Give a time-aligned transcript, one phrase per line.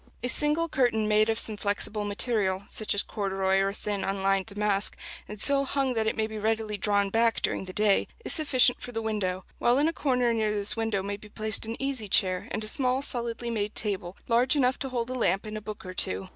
[0.23, 4.97] A single curtain made of some flexible material, such as corduroy or thin unlined damask,
[5.27, 8.81] and so hung that it may be readily drawn back during the day, is sufficient
[8.81, 12.07] for the window; while in a corner near this window may be placed an easy
[12.07, 15.61] chair and a small solidly made table, large enough to hold a lamp and a
[15.61, 16.29] book or two.